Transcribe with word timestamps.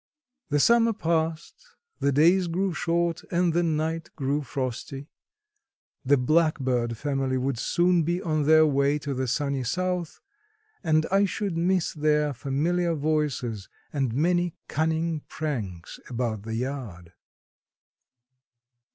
The 0.49 0.59
summer 0.59 0.93
passed; 0.93 1.63
the 1.99 2.11
days 2.11 2.47
grew 2.47 2.73
short 2.73 3.21
and 3.29 3.53
the 3.53 3.61
night 3.61 4.09
grew 4.15 4.41
frosty. 4.41 5.09
The 6.03 6.17
blackbird 6.17 6.97
family 6.97 7.37
would 7.37 7.59
soon 7.59 8.01
be 8.01 8.19
on 8.19 8.47
their 8.47 8.65
way 8.65 8.97
to 8.97 9.13
the 9.13 9.27
sunny 9.27 9.63
south, 9.63 10.19
and 10.83 11.05
I 11.11 11.25
should 11.25 11.55
miss 11.55 11.93
their 11.93 12.33
familiar 12.33 12.95
voices 12.95 13.69
and 13.93 14.11
many 14.11 14.55
cunning 14.67 15.19
pranks 15.29 15.99
about 16.09 16.41
the 16.41 16.55
yard. 16.55 17.13